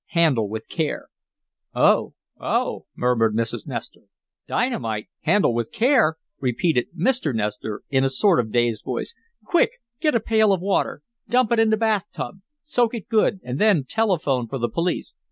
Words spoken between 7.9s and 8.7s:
in a sort of